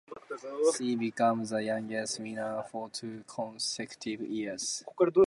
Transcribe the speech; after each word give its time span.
She 0.75 0.95
became 0.95 1.45
the 1.45 1.61
youngest 1.63 2.19
winner 2.19 2.63
for 2.71 2.89
two 2.89 3.23
consecutive 3.27 4.21
years. 4.21 4.83